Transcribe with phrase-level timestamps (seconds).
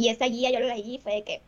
[0.00, 1.40] Y esa guía yo lo leí fue de que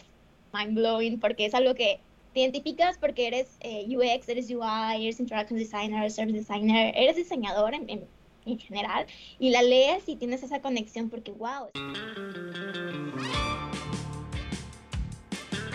[0.53, 2.01] mind blowing, porque es algo que
[2.35, 7.73] te identificas porque eres eh, UX, eres UI, eres Interaction Designer, Service Designer, eres diseñador
[7.73, 8.05] en, en,
[8.45, 9.07] en general,
[9.39, 11.71] y la lees y tienes esa conexión porque, wow.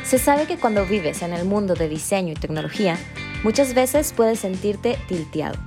[0.03, 2.99] Se sabe que cuando vives en el mundo de diseño y tecnología,
[3.43, 5.57] muchas veces puedes sentirte tilteado.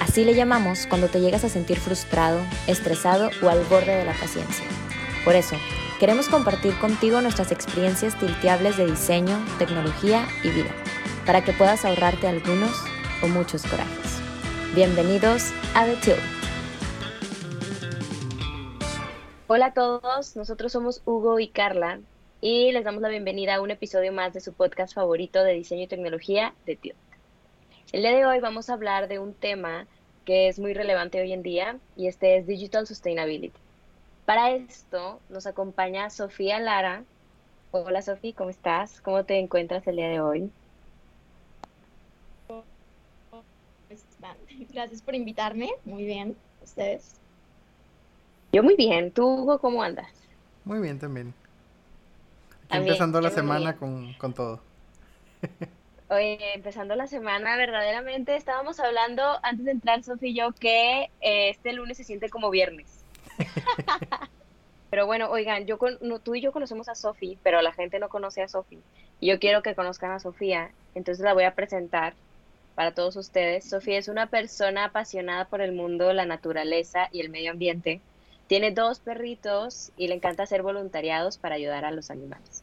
[0.00, 4.14] Así le llamamos cuando te llegas a sentir frustrado, estresado o al borde de la
[4.14, 4.64] paciencia.
[5.24, 5.54] Por eso,
[5.98, 10.70] queremos compartir contigo nuestras experiencias tilteables de diseño, tecnología y vida,
[11.26, 12.70] para que puedas ahorrarte algunos
[13.22, 14.20] o muchos corajes.
[14.76, 16.18] Bienvenidos a The Tilt.
[19.48, 22.00] Hola a todos, nosotros somos Hugo y Carla
[22.40, 25.82] y les damos la bienvenida a un episodio más de su podcast favorito de diseño
[25.82, 26.96] y tecnología de Tilt.
[27.90, 29.88] El día de hoy vamos a hablar de un tema
[30.24, 33.67] que es muy relevante hoy en día y este es Digital Sustainability.
[34.28, 37.02] Para esto nos acompaña Sofía Lara.
[37.70, 39.00] Hola Sofía, ¿cómo estás?
[39.00, 40.50] ¿Cómo te encuentras el día de hoy?
[44.70, 45.70] Gracias por invitarme.
[45.86, 47.14] Muy bien, ustedes.
[48.52, 49.12] Yo muy bien.
[49.12, 50.12] ¿Tú, Hugo, cómo andas?
[50.66, 51.32] Muy bien también.
[52.68, 54.60] empezando la semana con, con, todo.
[56.10, 61.48] Oye, empezando la semana, verdaderamente estábamos hablando antes de entrar, Sofía y yo, que eh,
[61.48, 62.97] este lunes se siente como viernes.
[64.90, 68.08] pero bueno, oigan, yo con, tú y yo conocemos a Sofía, pero la gente no
[68.08, 68.80] conoce a Sofía.
[69.20, 72.14] Y yo quiero que conozcan a Sofía, entonces la voy a presentar
[72.74, 73.68] para todos ustedes.
[73.68, 78.00] Sofía es una persona apasionada por el mundo, la naturaleza y el medio ambiente.
[78.46, 82.62] Tiene dos perritos y le encanta hacer voluntariados para ayudar a los animales.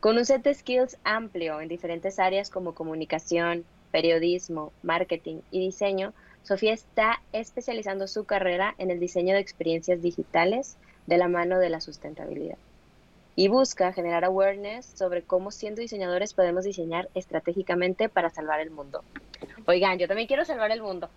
[0.00, 6.12] Con un set de skills amplio en diferentes áreas como comunicación, periodismo, marketing y diseño,
[6.46, 10.76] Sofía está especializando su carrera en el diseño de experiencias digitales
[11.08, 12.56] de la mano de la sustentabilidad.
[13.34, 19.02] Y busca generar awareness sobre cómo siendo diseñadores podemos diseñar estratégicamente para salvar el mundo.
[19.66, 21.10] Oigan, yo también quiero salvar el mundo.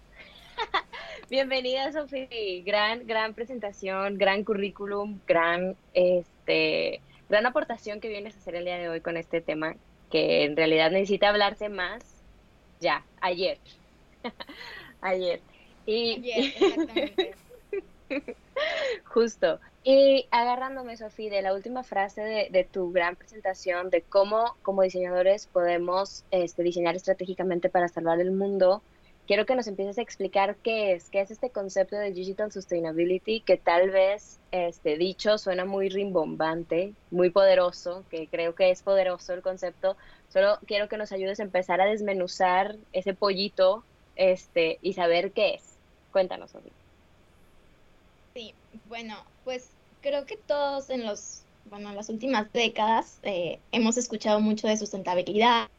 [1.29, 2.27] Bienvenida, Sofía.
[2.65, 8.79] Gran, gran presentación, gran currículum, gran, este, gran aportación que vienes a hacer el día
[8.79, 9.75] de hoy con este tema,
[10.09, 12.03] que en realidad necesita hablarse más
[12.79, 13.59] ya, ayer.
[15.01, 15.41] ayer.
[15.85, 17.35] Y exactamente.
[19.05, 19.59] justo.
[19.83, 24.83] Y agarrándome, Sofía, de la última frase de, de, tu gran presentación de cómo como
[24.83, 28.81] diseñadores podemos este, diseñar estratégicamente para salvar el mundo,
[29.29, 33.41] quiero que nos empieces a explicar qué es, qué es este concepto de Digital Sustainability,
[33.41, 39.33] que tal vez este dicho suena muy rimbombante, muy poderoso, que creo que es poderoso
[39.33, 39.95] el concepto.
[40.29, 43.83] Solo quiero que nos ayudes a empezar a desmenuzar ese pollito
[44.15, 45.63] este, y saber qué es.
[46.11, 46.71] Cuéntanos, Sofía.
[48.33, 48.53] Sí,
[48.87, 49.69] bueno, pues
[50.01, 54.77] creo que todos en los, bueno, en las últimas décadas eh, hemos escuchado mucho de
[54.77, 55.69] sustentabilidad,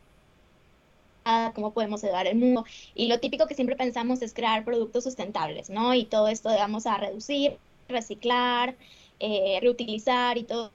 [1.54, 2.64] cómo podemos ayudar el mundo.
[2.94, 5.94] Y lo típico que siempre pensamos es crear productos sustentables, ¿no?
[5.94, 7.58] Y todo esto vamos a reducir,
[7.88, 8.76] reciclar,
[9.20, 10.72] eh, reutilizar y todo.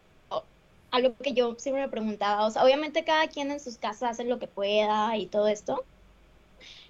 [0.91, 4.23] Algo que yo siempre me preguntaba, o sea, obviamente cada quien en sus casas hace
[4.23, 5.83] lo que pueda y todo esto,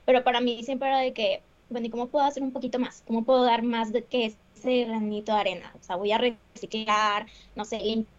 [0.06, 3.04] pero para mí siempre era de que, bueno, ¿y cómo puedo hacer un poquito más?
[3.08, 5.74] ¿Cómo puedo dar más de que ese granito de arena?
[5.80, 8.10] O sea, voy a reciclar, no sé, limpio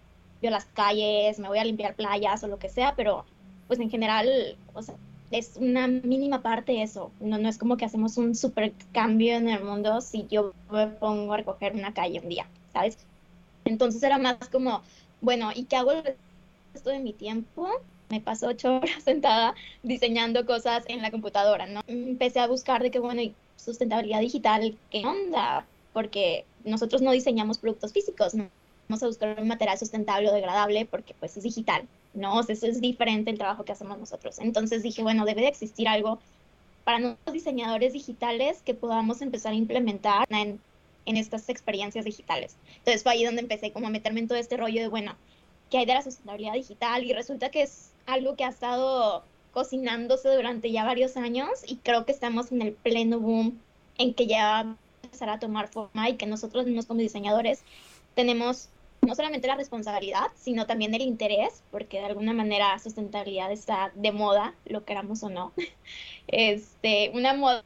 [0.42, 3.24] las calles, me voy a limpiar playas o lo que sea, pero
[3.66, 4.94] pues en general, o sea,
[5.30, 7.10] es una mínima parte eso.
[7.20, 10.86] No, no es como que hacemos un super cambio en el mundo si yo me
[10.86, 12.98] pongo a recoger una calle un día, ¿sabes?
[13.64, 14.82] Entonces era más como,
[15.20, 16.16] bueno, ¿y qué hago el
[16.72, 17.68] resto de mi tiempo?
[18.08, 21.82] Me paso ocho horas sentada diseñando cosas en la computadora, ¿no?
[21.86, 25.66] Empecé a buscar de qué, bueno, y sustentabilidad digital, ¿qué onda?
[25.92, 28.48] Porque nosotros no diseñamos productos físicos, ¿no?
[28.88, 31.88] Vamos a buscar un material sustentable o degradable porque pues es digital.
[32.16, 32.40] ¿no?
[32.40, 34.38] Eso es diferente el trabajo que hacemos nosotros.
[34.40, 36.18] Entonces dije, bueno, debe de existir algo
[36.84, 40.60] para nosotros diseñadores digitales que podamos empezar a implementar en,
[41.04, 42.56] en estas experiencias digitales.
[42.78, 45.14] Entonces fue ahí donde empecé como a meterme en todo este rollo de, bueno,
[45.70, 47.04] ¿qué hay de la sustentabilidad digital?
[47.04, 52.04] Y resulta que es algo que ha estado cocinándose durante ya varios años y creo
[52.04, 53.58] que estamos en el pleno boom
[53.98, 57.62] en que ya va a empezar a tomar forma y que nosotros mismos como diseñadores
[58.14, 58.68] tenemos
[59.02, 64.12] no solamente la responsabilidad, sino también el interés, porque de alguna manera sustentabilidad está de
[64.12, 65.52] moda, lo queramos o no.
[66.28, 67.62] Este, una moda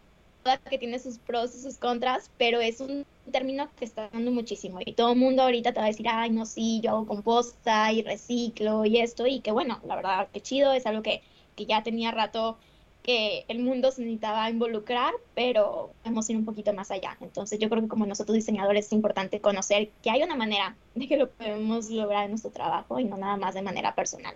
[0.68, 4.78] que tiene sus pros y sus contras, pero es un término que está dando muchísimo
[4.84, 7.92] y todo el mundo ahorita te va a decir, ay, no, sí, yo hago composta
[7.92, 11.22] y reciclo y esto, y que bueno, la verdad, que chido, es algo que,
[11.56, 12.58] que ya tenía rato
[13.02, 17.16] que el mundo se necesitaba involucrar, pero hemos ido un poquito más allá.
[17.20, 21.08] Entonces yo creo que como nosotros diseñadores es importante conocer que hay una manera de
[21.08, 24.34] que lo podemos lograr en nuestro trabajo y no nada más de manera personal.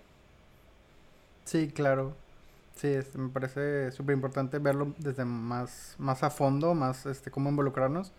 [1.45, 2.15] Sí, claro.
[2.77, 7.51] Sí, este, me parece súper importante verlo desde más, más a fondo, más este, cómo
[7.51, 8.13] involucrarnos.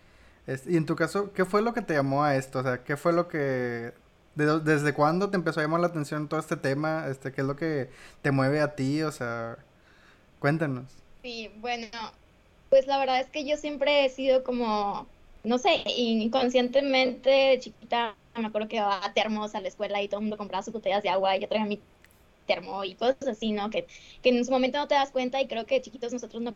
[0.66, 2.60] Y en tu caso, ¿qué fue lo que te llamó a esto?
[2.60, 3.92] O sea, ¿qué fue lo que...
[4.34, 7.06] ¿Desde cuándo te empezó a llamar la atención todo este tema?
[7.08, 7.90] Este, ¿Qué es lo que
[8.22, 9.02] te mueve a ti?
[9.02, 9.56] O sea,
[10.38, 10.84] Cuéntanos.
[11.22, 11.88] Sí, bueno,
[12.68, 15.06] pues la verdad es que yo siempre he sido como,
[15.44, 20.20] no sé, inconscientemente chiquita, me acuerdo que iba a termos a la escuela y todo
[20.20, 21.80] el mundo compraba sus botellas de agua y yo traía mi
[22.46, 23.70] termo y cosas así, ¿no?
[23.70, 23.86] Que,
[24.22, 26.54] que en su momento no te das cuenta y creo que chiquitos nosotros no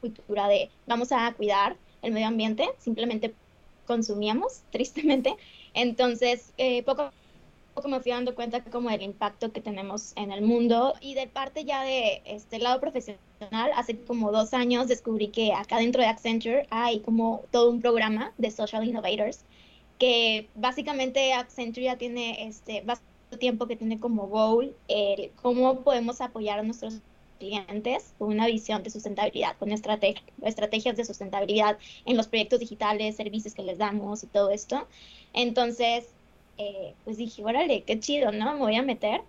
[0.00, 3.34] cultura de vamos a cuidar el medio ambiente, simplemente
[3.86, 5.36] consumíamos, tristemente.
[5.74, 7.10] Entonces, eh, poco
[7.74, 11.26] poco me fui dando cuenta como del impacto que tenemos en el mundo y de
[11.26, 13.18] parte ya de este lado profesional,
[13.74, 18.32] hace como dos años descubrí que acá dentro de Accenture hay como todo un programa
[18.38, 19.44] de Social Innovators
[19.98, 22.84] que básicamente Accenture ya tiene este
[23.38, 27.00] tiempo que tiene como goal el cómo podemos apoyar a nuestros
[27.38, 33.62] clientes una visión de sustentabilidad, con estrategias de sustentabilidad en los proyectos digitales, servicios que
[33.62, 34.86] les damos y todo esto.
[35.32, 36.06] Entonces,
[36.58, 38.52] eh, pues dije, órale, qué chido, ¿no?
[38.54, 39.22] Me voy a meter,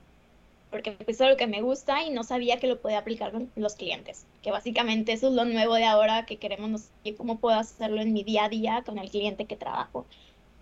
[0.70, 3.50] porque pues, es algo que me gusta y no sabía que lo podía aplicar con
[3.56, 7.40] los clientes, que básicamente eso es lo nuevo de ahora que queremos, no sé cómo
[7.40, 10.06] puedo hacerlo en mi día a día con el cliente que trabajo.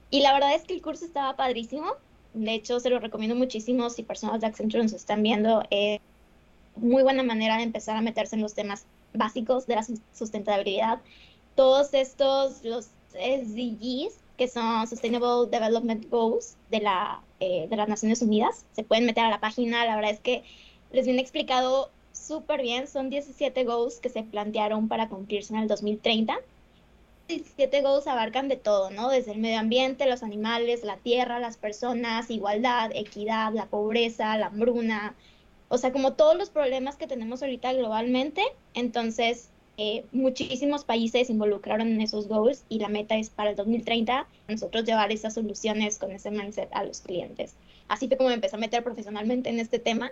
[0.09, 1.93] Y la verdad es que el curso estaba padrísimo,
[2.33, 5.99] de hecho se lo recomiendo muchísimo si personas de Accenture nos están viendo, es
[6.75, 10.99] muy buena manera de empezar a meterse en los temas básicos de la sustentabilidad.
[11.55, 18.21] Todos estos, los SDGs, que son Sustainable Development Goals de, la, eh, de las Naciones
[18.21, 18.65] Unidas.
[18.73, 20.43] Se pueden meter a la página, la verdad es que
[20.91, 22.87] les viene explicado súper bien.
[22.87, 26.35] Son 17 goals que se plantearon para cumplirse en el 2030.
[27.27, 29.09] 17 goals abarcan de todo, ¿no?
[29.09, 34.47] Desde el medio ambiente, los animales, la tierra, las personas, igualdad, equidad, la pobreza, la
[34.47, 35.15] hambruna,
[35.73, 38.43] o sea, como todos los problemas que tenemos ahorita globalmente.
[38.75, 44.27] Entonces, eh, muchísimos países involucraron en esos goals y la meta es para el 2030
[44.47, 47.55] nosotros llevar esas soluciones con ese mindset a los clientes.
[47.87, 50.11] Así fue como me empecé a meter profesionalmente en este tema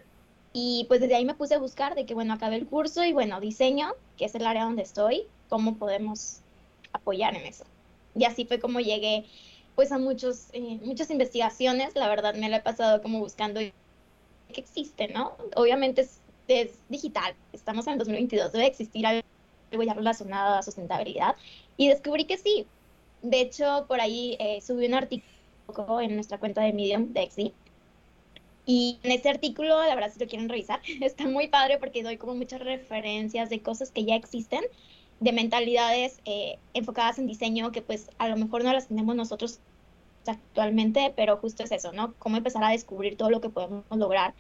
[0.52, 3.14] y pues desde ahí me puse a buscar de que bueno, acabé el curso y
[3.14, 6.40] bueno, diseño, que es el área donde estoy, cómo podemos
[6.92, 7.66] apoyar en eso.
[8.16, 9.26] Y así fue como llegué
[9.76, 13.62] pues a muchos, eh, muchas investigaciones, la verdad me lo he pasado como buscando
[14.52, 15.34] que existe, ¿no?
[15.56, 16.08] Obviamente
[16.48, 19.24] es, digital, estamos en el 2022, debe existir algo
[19.84, 21.36] ya relacionado a sustentabilidad
[21.78, 22.66] y descubrí que sí.
[23.22, 27.54] De hecho, por ahí eh, subí un artículo en nuestra cuenta de Medium de.
[28.66, 32.18] Y en ese artículo, la verdad, si lo quieren revisar, está muy padre porque doy
[32.18, 34.62] como muchas referencias de cosas que ya existen,
[35.20, 39.60] de mentalidades eh, enfocadas en diseño que pues a lo mejor no las tenemos nosotros
[40.28, 42.14] actualmente, pero justo es eso, ¿no?
[42.20, 44.34] Cómo empezar a descubrir todo lo que podemos lograr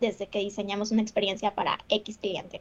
[0.00, 2.60] desde que diseñamos una experiencia para X cliente.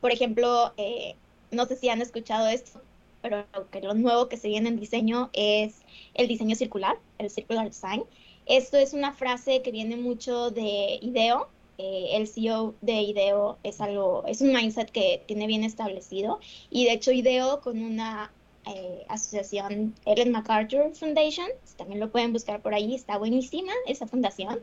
[0.00, 1.14] Por ejemplo, eh,
[1.50, 2.80] no sé si han escuchado esto,
[3.22, 3.44] pero
[3.82, 5.82] lo nuevo que se viene en diseño es
[6.14, 8.04] el diseño circular, el circular design.
[8.46, 11.48] Esto es una frase que viene mucho de IDEO.
[11.78, 16.40] Eh, el CEO de IDEO es algo, es un mindset que tiene bien establecido
[16.70, 18.32] y de hecho IDEO con una
[18.66, 24.60] eh, asociación Ellen MacArthur Foundation, también lo pueden buscar por ahí, está buenísima esa fundación.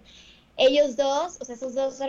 [0.57, 1.99] Ellos dos, o sea, esos dos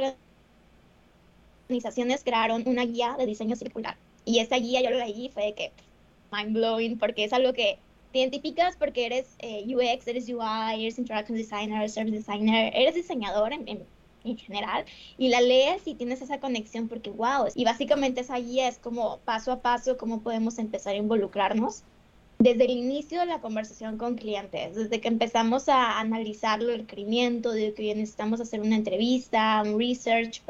[1.69, 3.97] organizaciones crearon una guía de diseño circular.
[4.25, 5.73] Y esa guía yo lo leí fue de que
[6.33, 7.79] mind blowing, porque es algo que
[8.13, 13.53] te identificas porque eres eh, UX, eres UI, eres interaction designer, service designer, eres diseñador
[13.53, 13.85] en, en,
[14.25, 14.85] en, general,
[15.19, 19.19] y la lees y tienes esa conexión porque wow, y básicamente esa guía es como
[19.19, 21.83] paso a paso cómo podemos empezar a involucrarnos
[22.39, 27.53] desde el inicio de la conversación con clientes, desde que empezamos a analizar el requerimiento,
[27.53, 30.43] de que necesitamos hacer una entrevista, un research,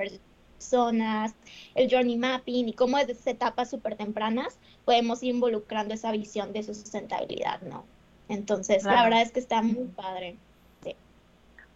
[0.59, 1.35] zonas,
[1.75, 6.63] el journey mapping y cómo desde etapas súper tempranas podemos ir involucrando esa visión de
[6.63, 7.85] su sustentabilidad, ¿no?
[8.29, 10.37] Entonces, la verdad es que está muy padre.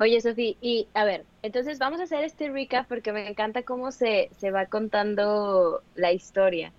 [0.00, 3.90] Oye, Sofía, y a ver, entonces vamos a hacer este recap porque me encanta cómo
[3.90, 6.72] se, se va contando la historia.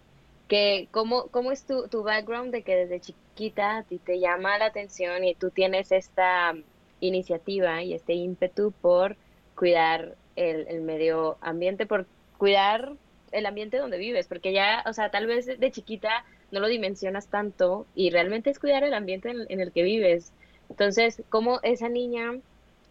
[0.47, 4.57] Que cómo, cómo es tu, tu background de que desde chiquita a ti te llama
[4.57, 6.55] la atención y tú tienes esta
[7.01, 9.15] iniciativa y este ímpetu por
[9.55, 12.05] cuidar el, medio ambiente, por
[12.37, 12.93] cuidar
[13.31, 17.27] el ambiente donde vives, porque ya, o sea, tal vez de chiquita no lo dimensionas
[17.27, 20.31] tanto y realmente es cuidar el ambiente en, el que vives.
[20.69, 22.39] Entonces, cómo esa niña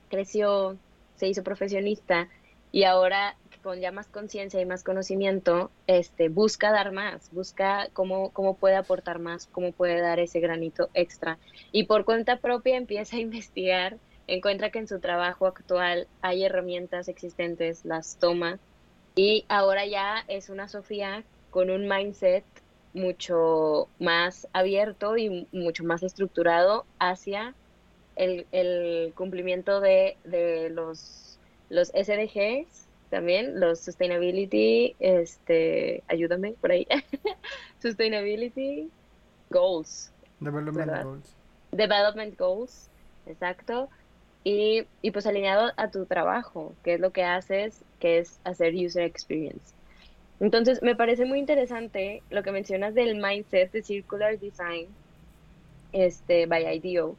[0.09, 0.77] creció,
[1.17, 2.29] se hizo profesionista
[2.73, 8.31] y ahora con ya más conciencia y más conocimiento, este, busca dar más, busca cómo,
[8.31, 11.39] cómo puede aportar más, cómo puede dar ese granito extra.
[11.73, 17.09] Y por cuenta propia empieza a investigar, encuentra que en su trabajo actual hay herramientas
[17.09, 18.59] existentes, las toma
[19.15, 22.45] y ahora ya es una Sofía con un mindset
[22.95, 27.55] mucho más abierto y mucho más estructurado hacia
[28.19, 31.39] el, el cumplimiento de, de los,
[31.71, 36.87] los SDGs también, los Sustainability, este, ayúdame por ahí,
[37.81, 38.91] Sustainability
[39.51, 40.13] Goals.
[40.41, 41.35] Development Goals.
[41.73, 42.91] Development Goals,
[43.27, 43.89] exacto.
[44.45, 48.75] Y, y pues alineado a tu trabajo, que es lo que haces, que es hacer
[48.75, 49.75] user experience.
[50.41, 54.87] Entonces, me parece muy interesante lo que mencionas del mindset de Circular Design
[55.93, 57.17] este, by IDEO.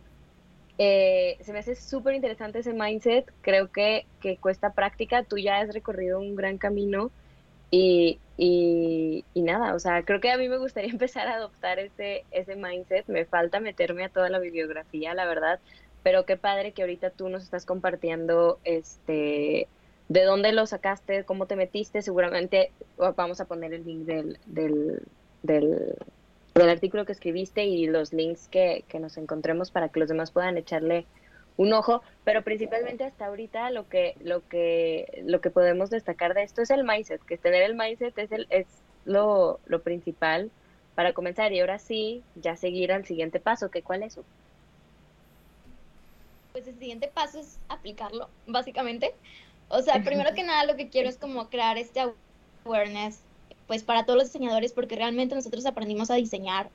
[0.81, 3.31] Eh, se me hace súper interesante ese mindset.
[3.41, 5.23] Creo que, que, cuesta práctica.
[5.23, 7.11] Tú ya has recorrido un gran camino
[7.69, 11.79] y, y, y, nada, o sea, creo que a mí me gustaría empezar a adoptar
[11.79, 13.07] ese, ese mindset.
[13.07, 15.59] Me falta meterme a toda la bibliografía, la verdad.
[16.01, 19.67] Pero qué padre que ahorita tú nos estás compartiendo este
[20.07, 22.71] de dónde lo sacaste, cómo te metiste, seguramente
[23.15, 25.03] vamos a poner el link del, del,
[25.43, 25.95] del,
[26.67, 30.57] artículo que escribiste y los links que, que, nos encontremos para que los demás puedan
[30.57, 31.05] echarle
[31.57, 36.43] un ojo, pero principalmente hasta ahorita lo que, lo que, lo que podemos destacar de
[36.43, 38.65] esto es el mindset, que tener el mindset es, el, es
[39.05, 40.51] lo, lo principal
[40.95, 44.19] para comenzar y ahora sí, ya seguir al siguiente paso, que cuál es.
[46.51, 49.13] Pues el siguiente paso es aplicarlo, básicamente.
[49.69, 52.01] O sea, primero que nada lo que quiero es como crear este
[52.65, 53.21] awareness
[53.69, 56.71] pues para todos los diseñadores porque realmente nosotros aprendimos a diseñar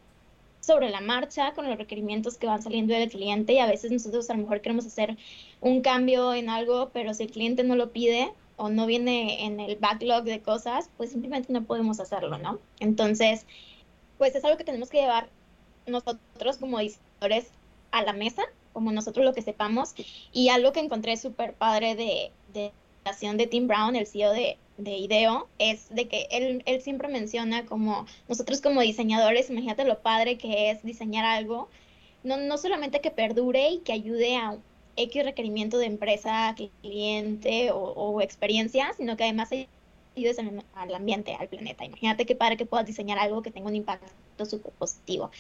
[0.60, 4.30] sobre la marcha con los requerimientos que van saliendo del cliente y a veces nosotros
[4.30, 5.16] a lo mejor queremos hacer
[5.60, 9.58] un cambio en algo, pero si el cliente no lo pide o no viene en
[9.58, 12.60] el backlog de cosas, pues simplemente no podemos hacerlo, ¿no?
[12.78, 13.44] Entonces,
[14.16, 15.28] pues es algo que tenemos que llevar
[15.88, 17.50] nosotros como diseñadores
[17.90, 19.96] a la mesa, como nosotros lo que sepamos,
[20.32, 22.70] y algo que encontré súper padre de, de
[23.34, 27.64] de Tim Brown, el CEO de, de IDEO, es de que él, él siempre menciona
[27.64, 31.68] como nosotros como diseñadores, imagínate lo padre que es diseñar algo,
[32.22, 34.56] no, no solamente que perdure y que ayude a
[34.96, 39.50] X requerimiento de empresa, cliente o, o experiencia, sino que además
[40.16, 40.38] ayudes
[40.74, 41.84] al ambiente, al planeta.
[41.84, 45.30] Imagínate qué padre que puedas diseñar algo que tenga un impacto súper positivo.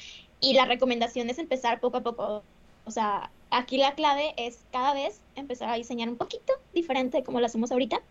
[0.40, 2.42] Y la recomendación es empezar poco a poco.
[2.84, 7.40] O sea, aquí la clave es cada vez empezar a diseñar un poquito diferente como
[7.40, 8.02] lo hacemos ahorita,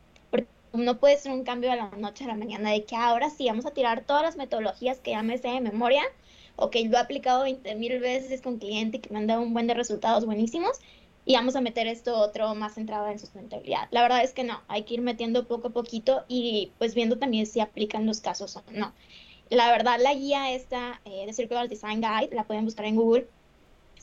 [0.74, 3.48] no puede ser un cambio de la noche a la mañana, de que ahora sí
[3.48, 6.04] vamos a tirar todas las metodologías que ya me sé de memoria
[6.56, 9.54] o que lo he aplicado 20 mil veces con cliente que me han dado un
[9.54, 10.80] buen de resultados buenísimos
[11.26, 13.88] y vamos a meter esto otro más centrado en sustentabilidad.
[13.92, 17.18] La verdad es que no, hay que ir metiendo poco a poquito y pues viendo
[17.18, 18.94] también si aplican los casos o no.
[19.50, 23.28] La verdad, la guía esta eh, de Circular Design Guide la pueden buscar en Google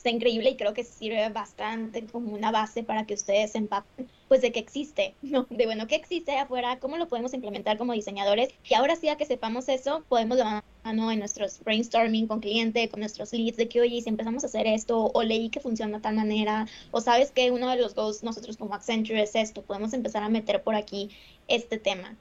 [0.01, 4.39] está increíble y creo que sirve bastante como una base para que ustedes empapen, pues
[4.39, 5.45] de que existe, ¿no?
[5.49, 8.47] De bueno, que existe afuera, cómo lo podemos implementar como diseñadores.
[8.63, 12.87] Y ahora sí, a que sepamos eso, podemos levantar mano en nuestros brainstorming con cliente,
[12.87, 15.97] con nuestros leads, de que, oye, si empezamos a hacer esto, o leí que funciona
[15.97, 19.63] de tal manera, o sabes que uno de los goals nosotros como Accenture es esto,
[19.63, 21.09] podemos empezar a meter por aquí
[21.49, 22.15] este tema.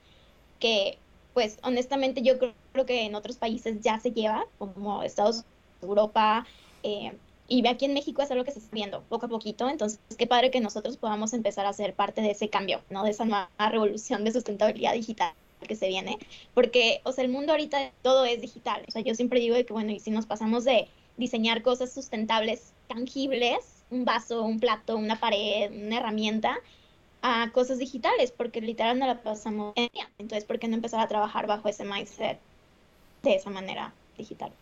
[0.59, 0.99] Que,
[1.33, 5.45] pues, honestamente, yo creo que en otros países ya se lleva, como Estados
[5.81, 6.45] Europa,
[6.83, 7.12] eh,
[7.50, 10.26] y aquí en México es algo que se está viendo poco a poquito, entonces qué
[10.26, 13.02] padre que nosotros podamos empezar a ser parte de ese cambio, ¿no?
[13.02, 15.33] De esa nueva revolución de sustentabilidad digital
[15.66, 16.16] que se viene,
[16.54, 19.73] porque, o sea, el mundo ahorita todo es digital, o sea, yo siempre digo que,
[19.73, 23.59] bueno, y si nos pasamos de diseñar cosas sustentables, tangibles,
[23.90, 26.57] un vaso, un plato, una pared, una herramienta,
[27.23, 30.09] a cosas digitales, porque literal no la pasamos en día.
[30.19, 32.38] Entonces, ¿por qué no empezar a trabajar bajo ese mindset
[33.23, 34.52] de esa manera digital?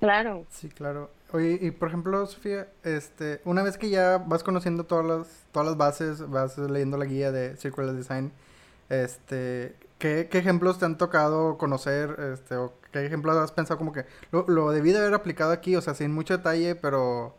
[0.00, 0.44] Claro.
[0.50, 1.10] Sí, claro.
[1.34, 5.66] Oye, y por ejemplo, Sofía, este, una vez que ya vas conociendo todas las, todas
[5.66, 8.32] las bases, vas leyendo la guía de Circular Design,
[8.88, 13.92] este, ¿qué, qué ejemplos te han tocado conocer, este, o qué ejemplos has pensado como
[13.92, 17.34] que lo, lo debí de haber aplicado aquí, o sea, sin mucho detalle, pero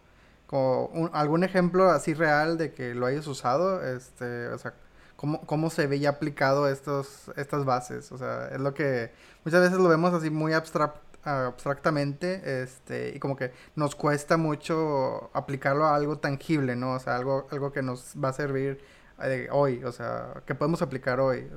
[0.45, 4.73] como algún ejemplo así real de que lo hayas usado, este, o sea,
[5.15, 9.11] cómo, cómo se veía aplicado estos, estas bases, o sea, es lo que
[9.45, 15.29] muchas veces lo vemos así muy abstracto abstractamente, este, y como que nos cuesta mucho
[15.33, 16.93] aplicarlo a algo tangible, ¿no?
[16.93, 18.79] O sea, algo, algo que nos va a servir
[19.23, 21.49] eh, hoy, o sea, que podemos aplicar hoy.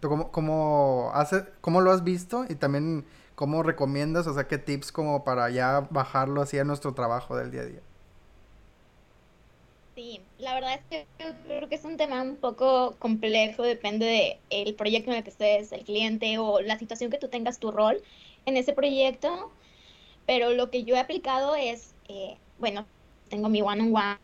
[0.00, 2.44] ¿Tú cómo, cómo, hace, cómo lo has visto?
[2.48, 4.26] Y también, ¿cómo recomiendas?
[4.26, 7.66] O sea, ¿qué tips como para ya bajarlo así a nuestro trabajo del día a
[7.66, 7.80] día?
[9.94, 11.06] Sí, la verdad es que
[11.46, 15.72] creo que es un tema un poco complejo, depende del proyecto en el que estés,
[15.72, 18.02] el cliente o la situación que tú tengas tu rol
[18.46, 19.50] en ese proyecto,
[20.26, 22.86] pero lo que yo he aplicado es, eh, bueno,
[23.28, 24.18] tengo mi one-on-one,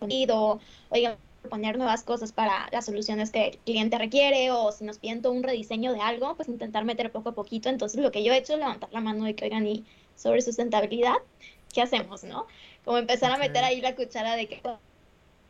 [0.00, 4.98] -on oiga, poner nuevas cosas para las soluciones que el cliente requiere o si nos
[4.98, 7.68] piden un rediseño de algo, pues intentar meter poco a poquito.
[7.68, 9.84] Entonces lo que yo he hecho es levantar la mano de que, oigan, y
[10.16, 11.16] sobre sustentabilidad,
[11.72, 12.46] ¿qué hacemos, no?
[12.84, 14.60] Como empezar a meter ahí la cuchara de que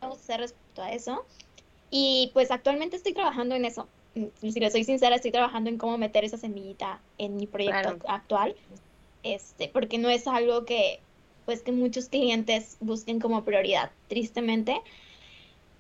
[0.00, 1.24] vamos a hacer respecto a eso.
[1.90, 3.88] Y pues actualmente estoy trabajando en eso.
[4.14, 8.56] Si le soy sincera, estoy trabajando en cómo meter esa semillita en mi proyecto actual.
[9.22, 11.00] Este, porque no es algo que
[11.44, 14.80] pues que muchos clientes busquen como prioridad, tristemente.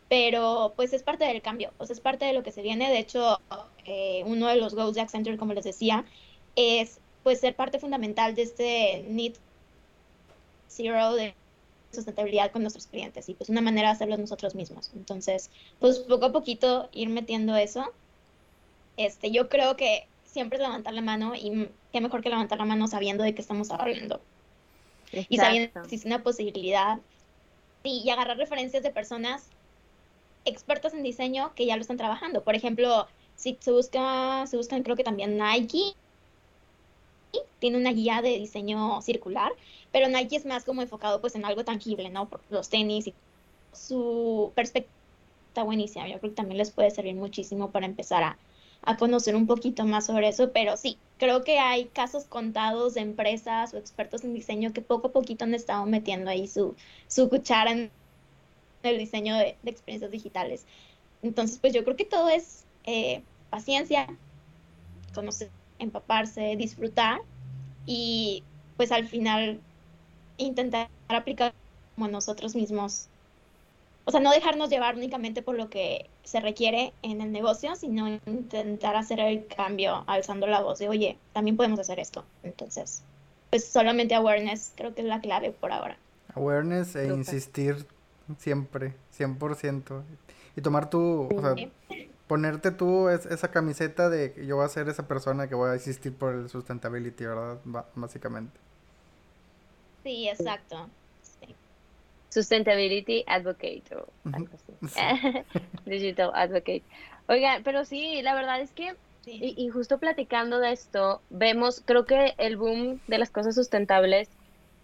[0.08, 2.90] Pero pues es parte del cambio, pues es parte de lo que se viene.
[2.90, 3.40] De hecho,
[3.84, 6.04] eh, uno de los goals de Accenture, como les decía,
[6.56, 9.34] es pues ser parte fundamental de este Need
[10.68, 11.34] Zero de
[11.92, 14.90] sustentabilidad con nuestros clientes y pues una manera de hacerlo nosotros mismos.
[14.94, 17.92] Entonces, pues poco a poquito ir metiendo eso.
[19.00, 22.66] Este, yo creo que siempre es levantar la mano y qué mejor que levantar la
[22.66, 24.20] mano sabiendo de qué estamos hablando.
[25.10, 26.98] Y sabiendo que existe una posibilidad
[27.82, 29.46] y agarrar referencias de personas
[30.44, 32.44] expertas en diseño que ya lo están trabajando.
[32.44, 35.94] Por ejemplo, si se busca, se buscan creo que también Nike
[37.58, 39.50] tiene una guía de diseño circular,
[39.92, 42.28] pero Nike es más como enfocado pues en algo tangible, ¿no?
[42.28, 43.14] Por los tenis y
[43.72, 44.94] su perspectiva
[45.48, 46.06] está buenísima.
[46.06, 48.36] Yo creo que también les puede servir muchísimo para empezar a,
[48.82, 53.02] a conocer un poquito más sobre eso, pero sí, creo que hay casos contados de
[53.02, 56.74] empresas o expertos en diseño que poco a poquito han estado metiendo ahí su,
[57.06, 57.90] su cuchara en
[58.82, 60.64] el diseño de, experiencias digitales.
[61.22, 64.06] Entonces, pues yo creo que todo es eh, paciencia,
[65.14, 67.20] conocer, empaparse, disfrutar
[67.84, 68.42] y
[68.76, 69.60] pues al final
[70.38, 71.52] intentar aplicar
[71.94, 73.08] como nosotros mismos.
[74.06, 78.08] O sea, no dejarnos llevar únicamente por lo que se requiere en el negocio, sino
[78.08, 82.24] intentar hacer el cambio alzando la voz de, oye, también podemos hacer esto.
[82.42, 83.02] Entonces,
[83.50, 85.98] pues solamente awareness creo que es la clave por ahora.
[86.34, 87.86] Awareness e insistir
[88.38, 90.02] siempre, 100%.
[90.56, 91.54] Y tomar tu, o sea,
[92.26, 96.14] ponerte tú esa camiseta de yo voy a ser esa persona que voy a insistir
[96.14, 97.58] por el sustentability, ¿verdad?
[97.94, 98.58] básicamente.
[100.04, 100.88] Sí, exacto.
[102.30, 104.08] Sustainability Advocate o
[105.84, 106.82] Digital Advocate.
[107.28, 112.06] Oigan, pero sí, la verdad es que, y, y, justo platicando de esto, vemos, creo
[112.06, 114.30] que el boom de las cosas sustentables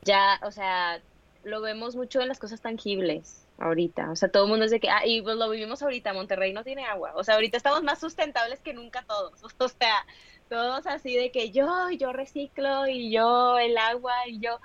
[0.03, 1.01] ya, o sea,
[1.43, 4.11] lo vemos mucho en las cosas tangibles ahorita.
[4.11, 6.53] O sea, todo el mundo es de que, ah, y pues lo vivimos ahorita, Monterrey
[6.53, 7.13] no tiene agua.
[7.15, 9.43] O sea, ahorita estamos más sustentables que nunca todos.
[9.59, 10.07] O sea,
[10.49, 14.61] todos así de que yo, yo reciclo y yo el agua y yo.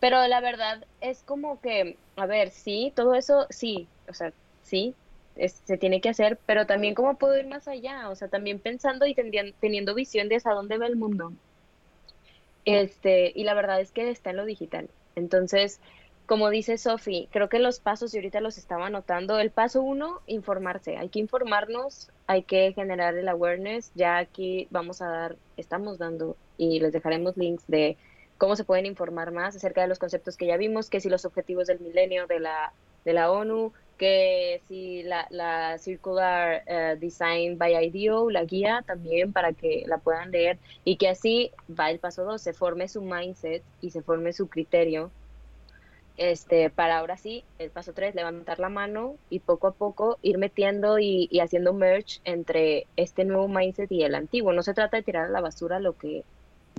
[0.00, 4.32] Pero la verdad es como que, a ver, sí, todo eso, sí, o sea,
[4.62, 4.94] sí,
[5.46, 9.06] se tiene que hacer, pero también cómo puedo ir más allá, o sea, también pensando
[9.06, 11.32] y teniendo visión de hasta dónde va el mundo.
[12.64, 14.88] Este, y la verdad es que está en lo digital.
[15.16, 15.80] Entonces,
[16.26, 20.20] como dice Sofi, creo que los pasos, y ahorita los estaba anotando, el paso uno,
[20.26, 20.96] informarse.
[20.96, 23.90] Hay que informarnos, hay que generar el awareness.
[23.94, 27.96] Ya aquí vamos a dar, estamos dando, y les dejaremos links de
[28.40, 31.26] cómo se pueden informar más acerca de los conceptos que ya vimos, que si los
[31.26, 38.30] objetivos del milenio de la, ONU, que si la, la Circular eh, Design by IDEO,
[38.30, 42.40] la guía también para que la puedan leer y que así va el paso dos,
[42.40, 45.10] se forme su mindset y se forme su criterio
[46.20, 50.36] este, para ahora sí, el paso tres, levantar la mano y poco a poco ir
[50.36, 54.52] metiendo y, haciendo merge entre este nuevo mindset y el antiguo.
[54.52, 56.24] No se trata de tirar a la basura lo que,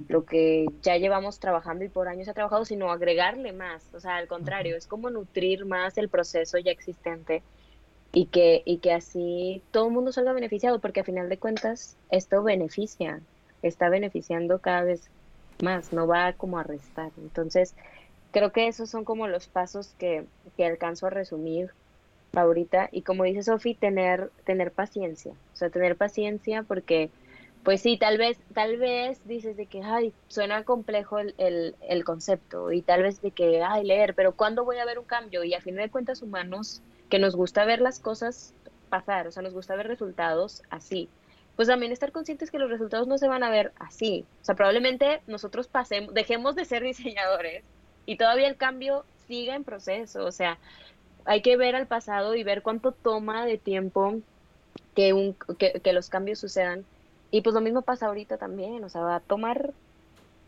[0.07, 3.83] lo que ya llevamos trabajando y por años ha trabajado, sino agregarle más.
[3.93, 7.43] O sea, al contrario, es como nutrir más el proceso ya existente
[8.13, 11.97] y que, y que así todo el mundo salga beneficiado, porque a final de cuentas
[12.09, 13.21] esto beneficia,
[13.61, 15.09] está beneficiando cada vez
[15.61, 17.11] más, no va como a restar.
[17.17, 17.75] Entonces,
[18.31, 20.25] creo que esos son como los pasos que,
[20.57, 21.71] que alcanzo a resumir
[22.33, 27.09] ahorita y como dice Sofi, tener, tener paciencia, o sea, tener paciencia porque
[27.63, 32.04] pues sí, tal vez, tal vez dices de que, ay, suena complejo el, el, el,
[32.04, 35.43] concepto y tal vez de que, ay, leer, pero ¿cuándo voy a ver un cambio?
[35.43, 38.54] Y a fin de cuentas humanos, que nos gusta ver las cosas
[38.89, 41.10] pasar, o sea, nos gusta ver resultados así.
[41.56, 44.26] Pues también estar conscientes que los resultados no se van a ver así.
[44.41, 47.63] O sea, probablemente nosotros pasemos, dejemos de ser diseñadores
[48.06, 50.58] y todavía el cambio sigue en proceso, o sea,
[51.26, 54.19] hay que ver al pasado y ver cuánto toma de tiempo
[54.95, 56.84] que, un, que, los cambios sucedan.
[57.31, 59.71] Y pues lo mismo pasa ahorita también, o sea, va a tomar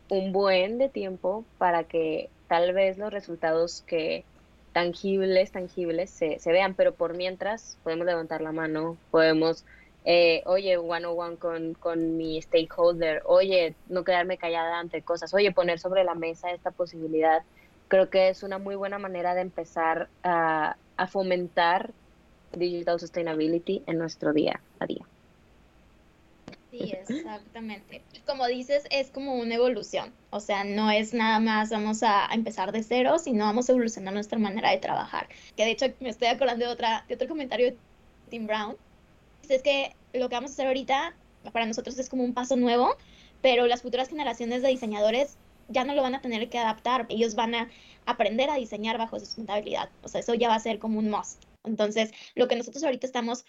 [0.10, 4.26] un buen de tiempo para que tal vez los resultados que,
[4.74, 9.64] tangibles, tangibles se, se vean, pero por mientras podemos levantar la mano, podemos
[10.06, 15.34] eh, oye, one on one con, con mi stakeholder, oye, no quedarme callada ante cosas,
[15.34, 17.44] oye, poner sobre la mesa esta posibilidad,
[17.88, 21.92] creo que es una muy buena manera de empezar a, a fomentar
[22.52, 25.06] digital sustainability en nuestro día a día.
[26.74, 28.02] Sí, exactamente.
[28.26, 30.12] Como dices, es como una evolución.
[30.32, 34.12] O sea, no es nada más vamos a empezar de cero, sino vamos a evolucionar
[34.12, 35.30] nuestra manera de trabajar.
[35.56, 37.78] Que de hecho me estoy acordando de, otra, de otro comentario de
[38.32, 38.76] Tim Brown,
[39.48, 41.16] es que lo que vamos a hacer ahorita
[41.52, 42.96] para nosotros es como un paso nuevo,
[43.44, 47.36] pero las futuras generaciones de diseñadores ya no lo van a tener que adaptar, ellos
[47.36, 47.70] van a
[48.08, 51.44] aprender a diseñar bajo sustentabilidad, o sea, eso ya va a ser como un must.
[51.64, 53.46] Entonces, lo que nosotros ahorita estamos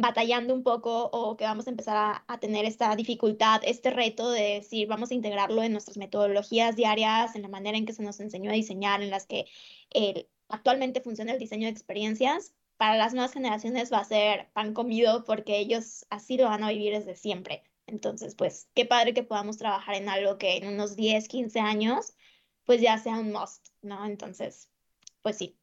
[0.00, 4.30] batallando un poco o que vamos a empezar a, a, tener esta dificultad, este reto
[4.30, 8.02] de decir, vamos a integrarlo en nuestras metodologías diarias, en la manera en que se
[8.02, 9.46] nos enseñó a diseñar, en las que
[9.94, 14.72] eh, actualmente funciona el diseño de experiencias, para las nuevas generaciones va a ser pan
[14.72, 17.62] comido porque ellos así lo van a vivir desde siempre.
[17.86, 22.14] Entonces, pues, qué padre que podamos trabajar en algo que en unos 10, 15 años,
[22.64, 24.06] pues ya sea un must, ¿no?
[24.06, 24.70] Entonces,
[25.20, 25.58] pues sí.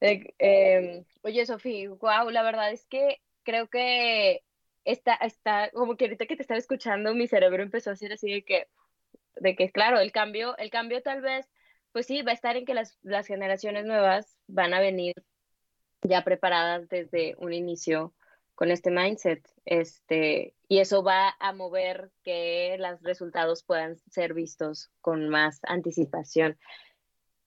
[0.00, 4.42] Eh, eh, oye, Sofía, wow, la verdad es que creo que
[4.84, 8.30] está, está, como que ahorita que te estaba escuchando, mi cerebro empezó a decir así
[8.30, 8.66] de que,
[9.36, 11.48] de que claro, el cambio, el cambio tal vez,
[11.92, 15.14] pues sí, va a estar en que las, las generaciones nuevas van a venir
[16.02, 18.12] ya preparadas desde un inicio
[18.54, 24.90] con este mindset, este, y eso va a mover que los resultados puedan ser vistos
[25.00, 26.58] con más anticipación.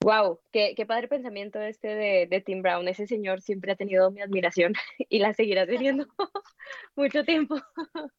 [0.03, 2.87] Wow, qué, qué padre pensamiento este de, de, Tim Brown.
[2.87, 4.73] Ese señor siempre ha tenido mi admiración
[5.09, 6.07] y la seguirá teniendo
[6.95, 7.55] mucho tiempo.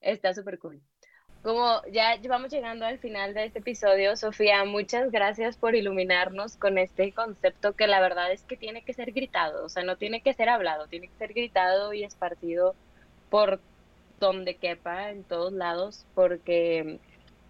[0.00, 0.80] Está súper cool.
[1.42, 6.78] Como ya vamos llegando al final de este episodio, Sofía, muchas gracias por iluminarnos con
[6.78, 10.22] este concepto que la verdad es que tiene que ser gritado, o sea, no tiene
[10.22, 12.76] que ser hablado, tiene que ser gritado y esparcido
[13.28, 13.60] por
[14.20, 17.00] donde quepa, en todos lados, porque,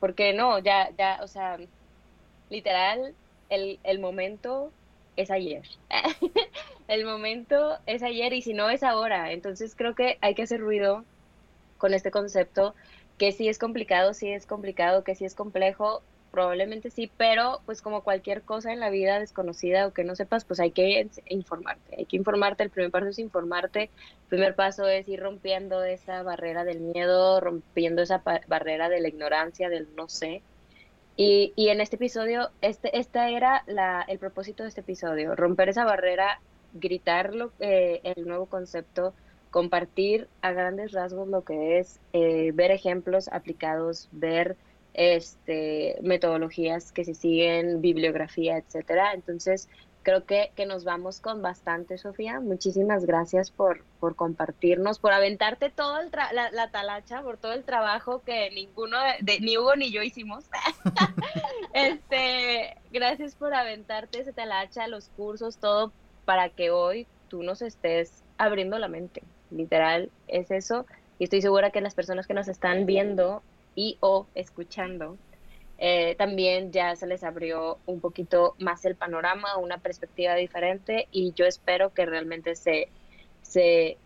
[0.00, 1.58] porque no, ya, ya, o sea,
[2.52, 3.14] literal,
[3.48, 4.72] el, el momento
[5.16, 5.62] es ayer.
[6.88, 9.32] el momento es ayer y si no es ahora.
[9.32, 11.04] Entonces creo que hay que hacer ruido
[11.78, 12.74] con este concepto
[13.18, 17.82] que sí es complicado, sí es complicado, que sí es complejo, probablemente sí, pero pues
[17.82, 21.96] como cualquier cosa en la vida desconocida o que no sepas, pues hay que informarte,
[21.98, 23.90] hay que informarte, el primer paso es informarte, el
[24.28, 29.68] primer paso es ir rompiendo esa barrera del miedo, rompiendo esa barrera de la ignorancia,
[29.68, 30.42] del no sé.
[31.16, 35.68] Y, y en este episodio, este, esta era la, el propósito de este episodio, romper
[35.68, 36.40] esa barrera,
[36.72, 39.14] gritar lo, el nuevo concepto,
[39.52, 44.56] compartir a grandes rasgos lo que es eh, ver ejemplos aplicados, ver
[44.94, 49.12] este, metodologías que se siguen, bibliografía, etcétera.
[49.12, 49.68] Entonces,
[50.02, 52.40] creo que, que nos vamos con bastante, Sofía.
[52.40, 55.98] Muchísimas gracias por, por compartirnos, por aventarte todo
[56.32, 60.44] la, la, talacha, por todo el trabajo que ninguno, de, ni Hugo ni yo hicimos.
[61.74, 65.92] este, gracias por aventarte ese talacha, los cursos, todo,
[66.24, 70.86] para que hoy tú nos estés abriendo la mente literal es eso.
[71.18, 73.42] Y estoy segura que las personas que nos están viendo
[73.74, 75.16] y o escuchando,
[75.84, 81.32] eh, también ya se les abrió un poquito más el panorama, una perspectiva diferente y
[81.32, 82.86] yo espero que realmente se,
[83.42, 83.98] se,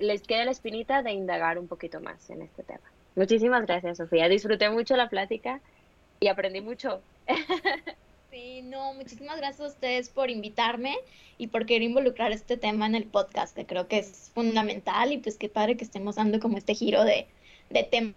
[0.00, 2.82] les quede la espinita de indagar un poquito más en este tema.
[3.14, 4.28] Muchísimas gracias, Sofía.
[4.28, 5.60] Disfruté mucho la plática
[6.18, 7.00] y aprendí mucho.
[8.30, 10.96] Sí, no, muchísimas gracias a ustedes por invitarme
[11.36, 15.18] y por querer involucrar este tema en el podcast, que creo que es fundamental y
[15.18, 17.26] pues qué padre que estemos dando como este giro de,
[17.70, 18.14] de temas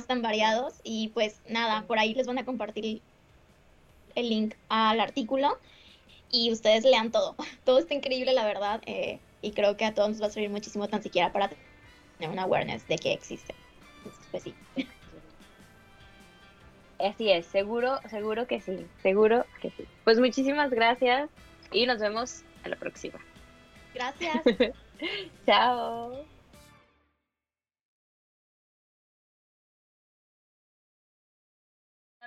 [0.00, 3.02] tan variados y pues nada, por ahí les van a compartir
[4.14, 5.58] el link al artículo
[6.30, 7.36] y ustedes lean todo.
[7.64, 10.50] Todo está increíble, la verdad, eh, y creo que a todos nos va a servir
[10.50, 11.50] muchísimo tan siquiera para
[12.18, 13.54] tener una awareness de que existe.
[14.30, 14.54] pues sí.
[16.98, 19.84] Así es, seguro, seguro que sí, seguro que sí.
[20.04, 21.28] Pues muchísimas gracias
[21.72, 23.18] y nos vemos a la próxima.
[23.92, 24.42] Gracias.
[25.46, 26.31] Chao.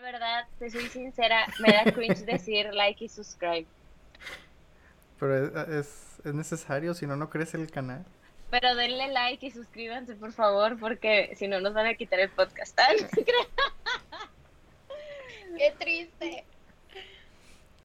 [0.05, 3.65] Verdad, te soy sincera, me da cringe decir like y subscribe.
[5.19, 8.05] Pero es, es necesario, si no, no crece el canal.
[8.51, 12.29] Pero denle like y suscríbanse, por favor, porque si no nos van a quitar el
[12.29, 12.79] podcast.
[15.57, 16.45] Qué triste.